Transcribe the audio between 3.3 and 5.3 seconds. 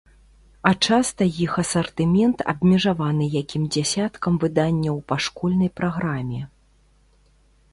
якім дзясяткам выданняў па